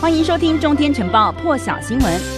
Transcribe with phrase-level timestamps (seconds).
[0.00, 2.37] 欢迎收听《中天晨报》破晓新闻。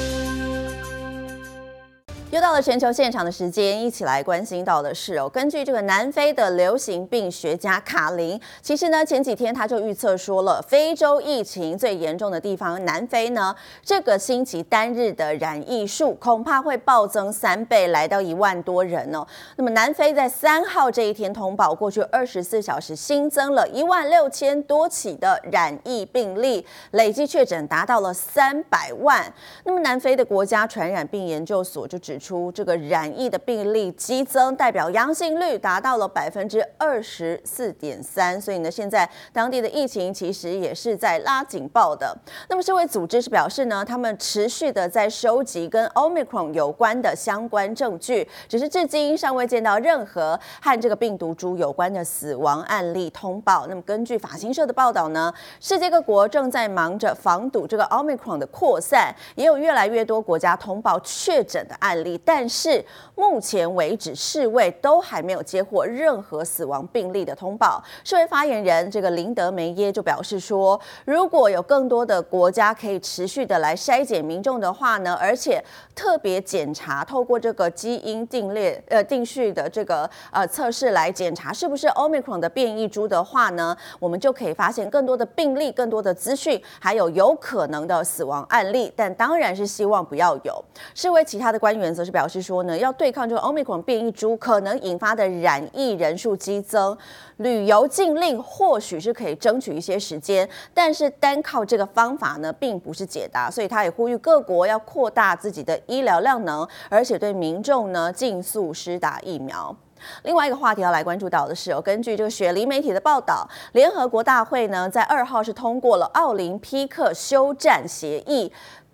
[2.30, 19.26] 又到了全球现场的时间，一起来关心到的是哦，根据这个南非的流行病学家卡林，其实呢前几天他就预测说了，非洲疫情最严重的地方南非呢，这个星期单日的染疫数恐怕会暴增三倍，来到一万多人哦。
[19.56, 29.20] 那么南非在三号这一天通报，过去二十四小时新增了一万六千多起的染疫病例，累计确诊达到了三百万。
[29.64, 42.14] 那么南非的国家传染病研究所就指出这个染疫的病例激增，代表阳性率达到了百分之二十四点三，所以呢，现在当地的疫情其实也是在拉警报的。
[42.48, 53.66] 那么世卫组织是表示呢，他们持续的在收集跟 Omicron 有关的相关证据，只是至今尚未见到任何和这个病毒株有关的死亡案例通报。
[53.66, 67.82] 那么根据法新社的报道呢，世界各国正在忙着防堵这个 Omicron 的扩散，也有越来越多国家通报确诊的案例，但是目前为止，世卫都还没有接获任何死亡病例的通报。
[68.04, 75.62] 世卫发言人这个林德梅耶就表示说，如果有更多的国家可以持续的来筛检民众的话呢，而且
[75.94, 88.92] 特别检查，透过这个基因定列呃定序的这个呃测试来检查是不是 Omicron 的变异株的话呢，我们就可以发现更多的病例、更多的资讯，还有有可能的死亡案例。
[88.96, 90.64] 但当然是希望不要有。
[90.94, 92.40] 世卫其他的官员则是表示。
[92.40, 96.96] 说呢，要对抗这个 Omicron 变异株可能引发的染疫人数激增，
[97.36, 103.50] 旅游禁令或许是可以争取一些时间，但是单靠这个方法呢，并不是解答。
[103.50, 109.76] 所以他也呼吁各国要扩大自己的医疗量能，而且对民众呢尽速施打疫苗。
[110.22, 118.50] 另外一个话题要来关注到的是，哦，根据这个雪梨媒体的报道，联合国大会呢在二号是通过了奥林匹克休战协议。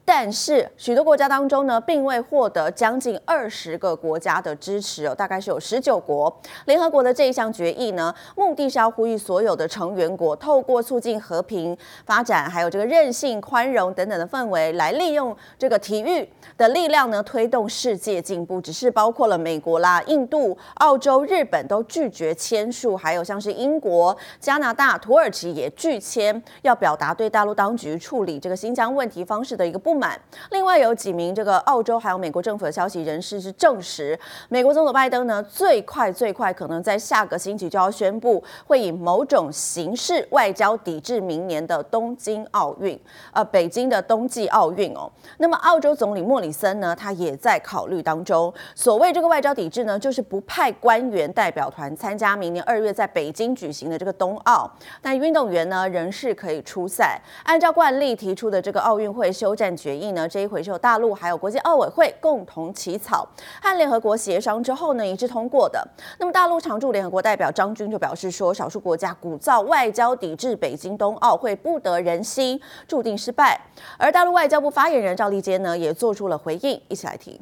[0.08, 6.32] 但是许多国家当中呢，并未获得将近二十个国家的支持哦，大概是有十九国。
[6.66, 18.60] 联合国的这一项决议呢，目的是要呼吁所有的成员国，透过促进和平发展，还有这个韧性、宽容等等的氛围，来利用这个体育的力量呢，推动世界进步。
[18.60, 29.95] 只是包括了美国啦、印度、澳洲、日本都拒绝签署，还有像是英国、加拿大、土耳其也拒签，要表达对大陆当局处理这个新疆问题方式的一个不。
[29.98, 30.20] 满
[30.50, 34.18] 另外有几名这个澳洲还有美国政府的消息人士是证实，
[34.48, 42.98] 美国总统拜登呢，最快最快可能在下个星期就要宣布，会以某种形式外交抵制明年的东京奥运，
[43.32, 45.10] 呃，北京的冬季奥运哦。
[45.38, 48.52] 那么澳洲总理莫里森呢，他也在考虑当中。
[48.74, 54.70] 所谓这个外交抵制呢，就是不派官员代表团参加明年二月在北京举行的这个冬奥，
[55.00, 57.20] 但运动员呢仍是可以出赛。
[57.44, 59.76] 按照惯例提出的这个奥运会休战。
[59.86, 63.24] 决议呢，这一回是由大陆还有国际奥委会共同起草，
[63.62, 65.86] 和联合国协商之后呢，一致通过的。
[66.18, 73.60] 那么大陆常驻联合国代表张军就表示说，少数国家鼓噪外交抵制北京冬奥会不得人心，注定失败。
[73.96, 77.38] 而大陆外交部发言人赵立坚呢，也做出了回应，一起来听。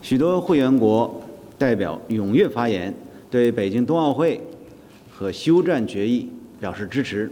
[0.00, 1.14] 许多会员国
[1.58, 2.94] 代表踊跃发言，
[3.30, 4.40] 对北京冬奥会
[5.12, 7.30] 和休战决议表示支持，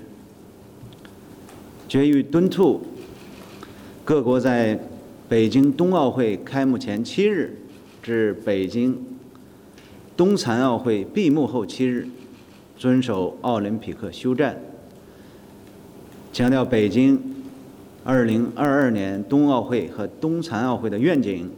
[1.89, 2.83] 决议敦促。
[4.05, 4.79] 各国在
[5.31, 7.57] 北京冬奥会开幕前七日
[8.03, 9.03] 至北京
[10.15, 12.07] 冬残奥会闭幕后七日，
[12.77, 14.61] 遵守奥林匹克休战，
[16.35, 17.19] 强调北京
[18.05, 21.51] 二零二二年冬奥会和冬残奥会的愿景：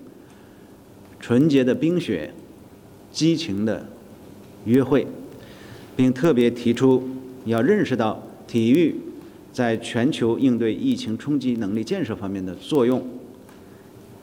[1.18, 2.32] 纯洁的冰雪，
[3.10, 3.88] 激情的
[4.64, 5.08] 约会，
[5.96, 7.02] 并特别提出
[7.44, 8.94] 要认识到体育。
[9.56, 13.02] 在全球应对疫情冲击能力建设方面的作用，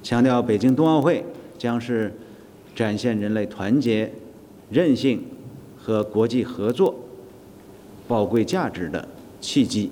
[0.04, 1.26] 强调北京冬奥会
[1.58, 2.14] 将是
[2.76, 4.14] 展现人类团结、
[4.70, 5.24] 韧性
[5.76, 6.94] 和国际合作
[8.08, 9.08] 宝贵价值的
[9.42, 9.90] 契机。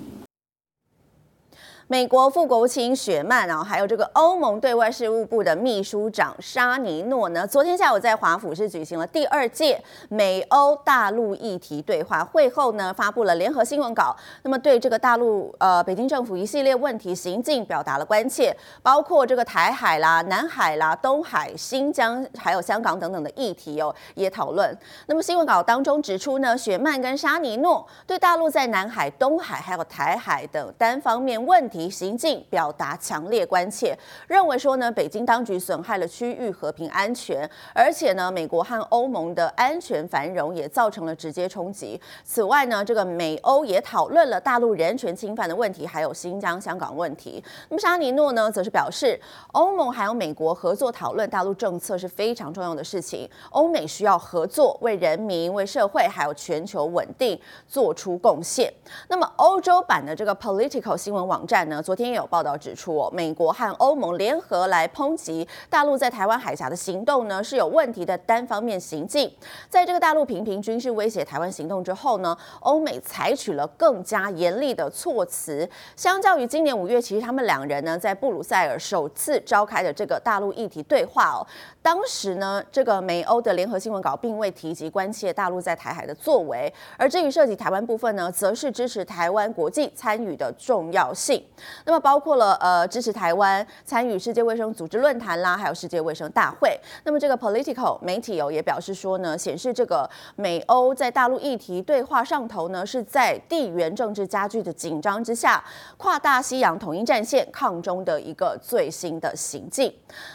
[1.92, 9.78] 美国副国务卿雪曼啊，还有这个欧盟对外事务部的秘书长沙尼诺呢，昨天下午在华府是举行了第二届
[10.08, 14.16] 美欧大陆议题对话会后呢，发布了联合新闻稿。
[14.42, 24.74] 那么对这个大陆呃北京政府一系列问题行径表达了关切，包括这个台海啦、南海啦、东海、新疆还有香港等等的议题哦，也讨论。
[25.04, 31.81] 那么新闻稿当中指出呢，雪曼跟沙尼诺对大陆在南海、东海还有台海等单方面问题。
[31.88, 33.96] 行径表达强烈关切，
[34.26, 42.00] 认为说呢，北京当局损害了区域和平安全，而且呢，美国和欧盟的安全繁荣也造成了直接冲击。
[42.24, 47.42] 此外呢，这个美欧也讨论了大陆人权侵犯的问题，还有新疆、香港问题。
[47.68, 49.20] 那么沙尼诺呢，则是表示，
[49.52, 58.72] 欧盟还有美国合作讨论大陆政策是非常重要的事情，欧美需要合作，为人民、为社会还有全球稳定做出贡献。
[59.08, 69.32] 那么欧洲版的这个 Political 新闻网站，昨天也有报道指出，美国和欧盟联合来抨击大陆在台湾海峡的行动呢是有问题的单方面行径。
[69.68, 75.68] 在这个大陆频频军事威胁台湾行动之后呢，欧美采取了更加严厉的措辞。
[75.94, 81.46] 相较于今年五月，其实他们两人呢在布鲁塞尔首次召开的这个大陆议题对话哦，
[81.80, 91.44] 当时呢这个美欧的联合新闻稿并未提及关切大陆在台海的作为，而至于涉及台湾部分呢，则是支持台湾国际参与的重要性。
[91.84, 96.78] 那么包括了呃支持台湾参与世界卫生组织论坛啦，还有世界卫生大会。
[97.04, 105.62] 那么这个 Political 媒体哦也表示说呢，显示这个美欧在大陆议题对话上头呢，是在地缘政治加剧的紧张之下，
[105.96, 109.92] 跨大西洋统一战线抗中的一个最新的行径。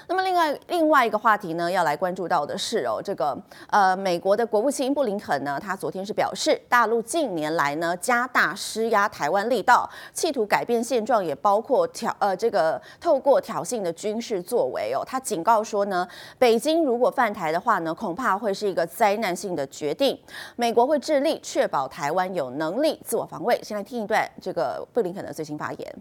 [0.07, 3.37] 那么另外另外一个话题呢，要来关注到的是哦，这个
[3.69, 15.03] 呃美国的国务卿布林肯呢，他昨天是表示，大陆近年来呢加大施压台湾力道，企图改变现状，也包括挑呃这个透过挑衅的军事作为哦。
[15.05, 20.17] 他警告说呢，北京如果犯台的话呢，恐怕会是一个灾难性的决定。
[20.55, 23.59] 美国会致力确保台湾有能力自我防卫。
[23.63, 25.95] 先来听一段这个布林肯的最新发言。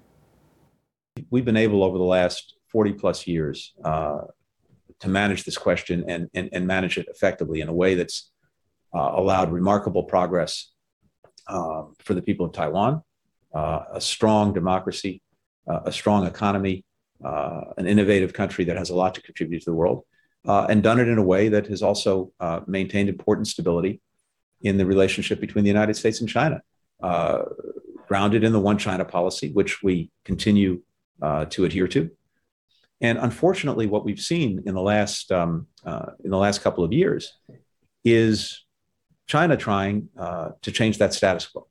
[1.30, 4.26] We've been able over the last forty plus years uh,
[5.00, 8.30] to manage this question and, and, and manage it effectively in a way that's
[8.92, 10.72] uh, allowed remarkable progress
[11.48, 13.02] uh, for the people of Taiwan,
[13.56, 15.22] a strong democracy,
[15.68, 16.84] uh, a strong economy,
[17.24, 20.04] uh, an innovative country that has a lot to contribute to the world,
[20.44, 22.32] and done it in a way that has also
[22.66, 24.00] maintained important stability
[24.62, 26.60] in the relationship between the United States and China,
[28.06, 30.82] grounded in the one China policy, which we continue
[31.50, 32.10] to adhere to.
[33.00, 36.92] And unfortunately, what we've seen in the last um, uh, in the last couple of
[36.92, 37.34] years
[38.04, 38.64] is
[39.26, 41.66] China trying uh, to change that status quo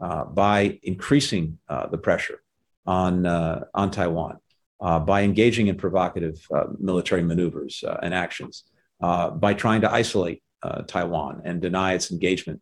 [0.00, 2.42] uh, by increasing uh, the pressure
[2.86, 4.38] on uh, on Taiwan,
[4.80, 6.46] uh, by engaging in provocative
[6.78, 8.64] military maneuvers and actions,
[9.00, 10.42] by trying to isolate
[10.86, 12.60] Taiwan and deny its engagement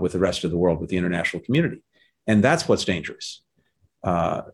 [0.00, 1.82] with the rest of the world, with the international community,
[2.26, 3.42] and that's what's dangerous.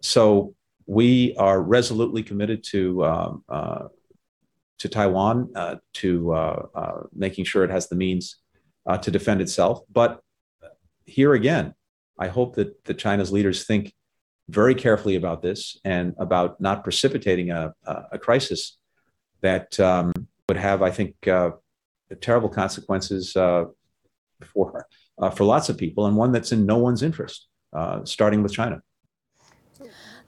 [0.00, 0.54] so
[0.90, 3.86] we are resolutely committed to um, uh,
[4.78, 8.36] to Taiwan, uh, to uh, uh making sure it has the means
[8.86, 9.82] uh, to defend itself.
[9.92, 10.20] But
[11.04, 11.74] here again,
[12.20, 13.92] I hope that the China's leaders think
[14.48, 17.74] very carefully about this and about not precipitating a,
[18.12, 18.78] a crisis
[19.40, 20.12] that um,
[20.48, 21.52] would have, I think, uh,
[22.20, 23.72] terrible consequences for
[25.34, 27.46] for lots of people, and one that's in no one's interest,
[28.04, 28.82] starting with China.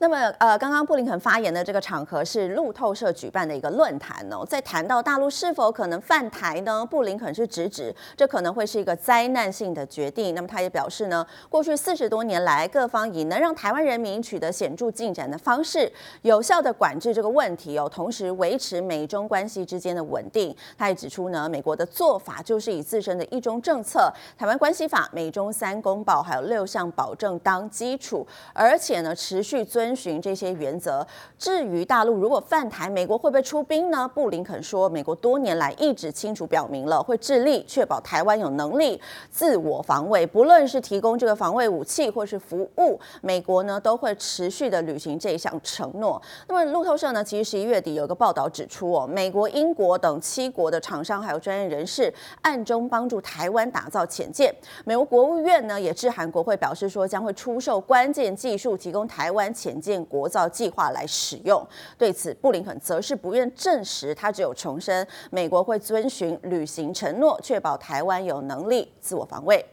[0.03, 6.85] 那么，呃，刚刚布林肯发言的这个场合是路透社举办的一个论坛哦，在谈到大陆是否可能犯台呢？
[6.85, 10.35] 布林肯是直指这可能会是一个灾难性的决定。
[10.35, 15.89] 那么，他也表示呢，过去四十多年来，各方以能让台湾人民取得显著进展的方式，
[16.23, 20.53] 有效地管制这个问题哦，同时维持美中关系之间的稳定。
[20.77, 29.92] 他也指出呢，美国的做法就是以自身的一中政策、台湾关系法、美中三公报还有六项保证当基础，而且呢，持续遵。
[29.93, 31.07] 遵循这些原则。
[31.39, 34.09] 至于大陆如果犯台，美国会不会出兵呢？
[34.15, 38.99] 布林肯说，美国多年来一直清楚表明了会致力确保台湾有能力
[39.31, 46.21] 自我防卫，不论是提供这个防卫武器或是服务，美国呢都会持续的履行这一项承诺。
[46.49, 54.55] 那么路透社呢，其实十一月底有个报道指出哦，美国、英国等七国的厂商还有专业人士暗中帮助台湾打造潜舰。
[54.87, 59.72] 美国国务院呢也致函国会表示说，将会出售关键技术，提供台湾潜。
[59.81, 61.67] 建国造计划来使用。
[61.99, 69.65] 对此，布林肯则是不愿证实，他只有重申美国会遵循履行承诺，确保台湾有能力自我防卫。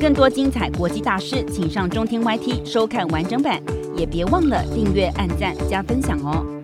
[0.00, 3.62] 更多精彩国际大事，请上中天 YT 收看完整版，
[3.96, 6.57] 也别忘了订阅、按赞、加分享哦。